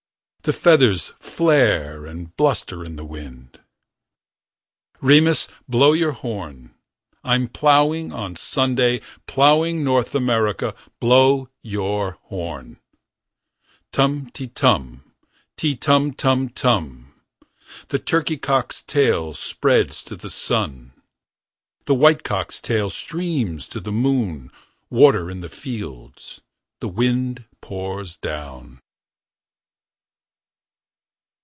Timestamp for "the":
0.43-0.53, 2.95-3.05, 17.89-17.99, 20.15-20.31, 21.85-21.93, 23.79-23.91, 25.41-25.49, 26.79-26.87